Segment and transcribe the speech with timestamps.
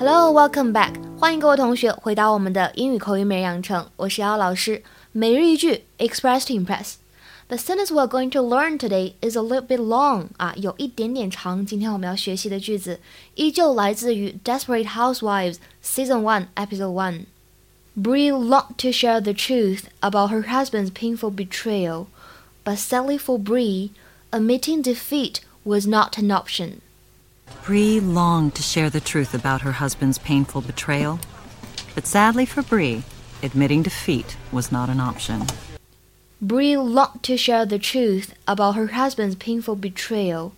[0.00, 0.94] Hello, welcome back.
[1.18, 4.82] 欢迎各位同学回到我们的英语口语每日养成，我是姚老师。
[5.12, 11.64] 每日一句，express to impress。The sentence we're going to learn today is a little bit long 啊，有一点点长。
[11.64, 13.00] 今天我们要学习的句子
[13.36, 22.08] 依旧来自于《Desperate Housewives》Season One Episode One。Bree longed to share the truth about her husband's painful betrayal,
[22.64, 23.90] but sadly for Bree,
[24.30, 26.80] admitting defeat was not an option.
[27.65, 31.19] Bree longed to share the truth about her husband's painful betrayal,
[31.95, 33.03] but sadly for Bree,
[33.43, 35.43] admitting defeat was not an option.
[36.41, 40.53] Bree longed to share the truth about her husband's painful betrayal,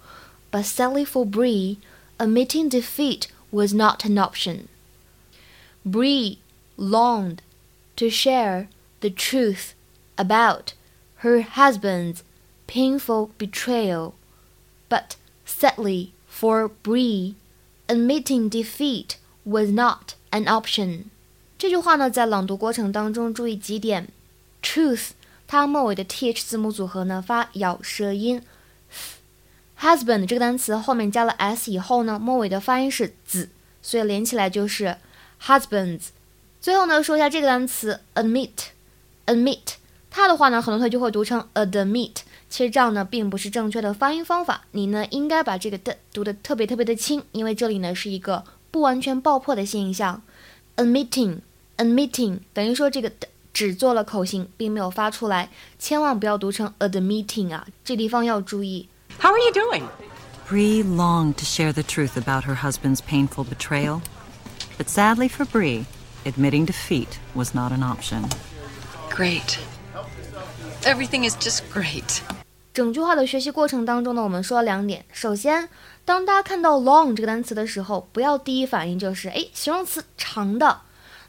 [0.50, 1.78] but sadly for Bree,
[2.20, 4.70] admitting defeat was not an option.
[5.86, 6.40] Bree
[6.78, 7.42] longed
[7.98, 8.70] to share
[9.02, 9.74] the truth
[10.18, 10.74] about
[11.18, 12.24] her husband's
[12.68, 14.16] painful betrayal,
[14.90, 17.36] but sadly for Bree,
[17.88, 21.06] admitting defeat was not an option.
[21.58, 24.10] 这句话呢，在朗读过程当中注意几点
[24.62, 25.12] ：truth
[25.48, 28.42] 它末尾的 th 字母组合呢发咬舌音
[29.80, 33.50] ，husband 这个单词后面加了 s 以后呢，末尾的发音是 z，
[33.82, 34.98] 所以连起来就是
[35.42, 36.08] husbands。
[36.60, 39.76] 最后呢，说一下这个单词 admit，admit
[40.10, 42.18] 它的话呢，很多同学就会读成 admit，
[42.53, 50.23] 其实这样呢并不是正确的发音方法，你呢应该把这个的读的特别特别的轻，因为这里呢是一个不完全爆破的现象，
[50.77, 53.29] admitting，admitting 等于说这个的。
[53.55, 55.49] 只做了口型，并没有发出来，
[55.81, 58.89] 千万不要读成 a the meeting 啊，这地方要注意。
[59.19, 59.83] How are you doing?
[60.49, 64.03] Bree longed to share the truth about her husband's painful betrayal,
[64.79, 65.87] but sadly for Bree,
[66.25, 68.29] admitting defeat was not an option.
[69.11, 69.59] Great.
[70.85, 72.23] Everything is just great.
[72.74, 75.06] 整句话的学习过程当中呢，我们说了两点。
[75.12, 75.70] 首先，
[76.04, 80.82] 当大家看到 long 这个单词的时候，不要第一反应就是哎，形容词长的。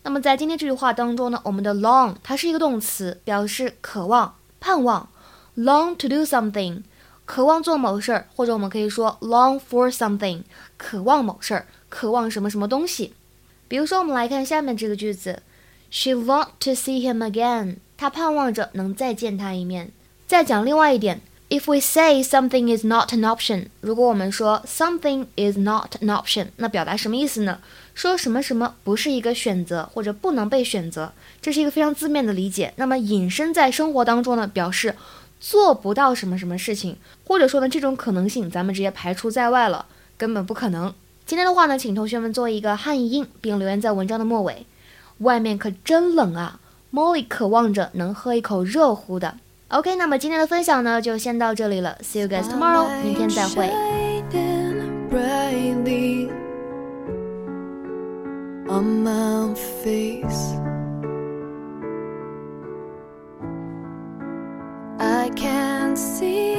[0.05, 5.07] 那么在今天这句话当中呢，我们的 long 它是一个动词，表示渴望、盼望
[5.59, 6.83] ，long to do something，
[7.27, 10.45] 渴望做某事儿，或者我们可以说 long for something，
[10.79, 13.13] 渴望某事儿，渴望什么什么东西。
[13.69, 15.43] 比如说，我们来看下面这个句子
[15.91, 19.93] ，She longed to see him again，她盼望着能再见他一面。
[20.27, 21.21] 再讲另外一点。
[21.55, 27.61] If we say something is not an option，如果我们说 something is not an option，那表达什么意思呢？
[27.95, 32.75] 说什么什么不是一个选择或者不能被选择，这是一个非常字面的理解。
[32.75, 34.97] 那么引申在生活当中呢，表示
[35.39, 39.87] 做不到什么什么事情，或者说呢这种可能性咱们直接排除在外了，
[40.19, 40.93] 根本不可能。
[41.25, 44.67] 今天的话呢，请同学们做一个汉译英，并留言在文章的末尾。
[45.19, 46.59] 外面可真冷啊
[46.93, 49.37] ，Molly 渴望着能喝一口热乎的。
[49.69, 53.71] ok 那么今天的分享呢就先到这里了 see you guys tomorrow 明天再会
[64.99, 66.54] i can see